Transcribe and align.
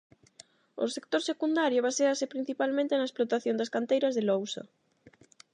O 0.83 0.85
sector 0.95 1.21
secundario, 1.29 1.85
baséase 1.87 2.31
principalmente 2.33 2.93
na 2.97 3.07
explotación 3.09 3.55
das 3.57 3.71
canteiras 3.75 4.13
de 4.17 4.23
lousa. 4.29 4.61